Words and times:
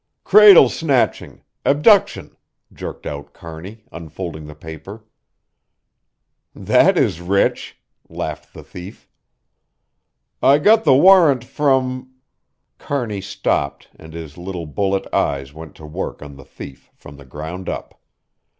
"Cradle 0.23 0.67
snatching 0.67 1.43
abduction," 1.63 2.35
jerked 2.73 3.05
out 3.05 3.33
Kearney, 3.33 3.83
unfolding 3.91 4.47
the 4.47 4.55
paper. 4.55 5.03
"That 6.55 6.97
is 6.97 7.21
rich!" 7.21 7.77
laughed 8.09 8.51
the 8.55 8.63
thief. 8.63 9.07
"I 10.41 10.57
got 10.57 10.85
the 10.85 10.95
warrant 10.95 11.43
from" 11.43 12.15
Kearney 12.79 13.21
stopped 13.21 13.89
and 13.95 14.13
his 14.13 14.39
little 14.39 14.65
bullet 14.65 15.05
eyes 15.13 15.53
went 15.53 15.75
to 15.75 15.85
work 15.85 16.23
on 16.23 16.35
the 16.35 16.45
thief 16.45 16.89
from 16.95 17.17
the 17.17 17.25
ground 17.25 17.69
up. 17.69 18.01